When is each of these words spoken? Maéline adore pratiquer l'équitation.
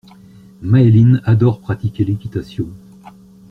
Maéline 0.63 1.21
adore 1.25 1.59
pratiquer 1.59 2.03
l'équitation. 2.03 2.65